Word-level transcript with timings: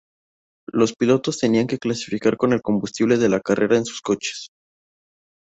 Los 0.71 0.93
pilotos 0.95 1.37
tenían 1.37 1.67
que 1.67 1.77
clasificar 1.77 2.35
con 2.35 2.53
el 2.53 2.63
combustible 2.63 3.17
de 3.19 3.29
la 3.29 3.39
carrera 3.39 3.77
en 3.77 3.85
sus 3.85 4.01
coches. 4.01 4.47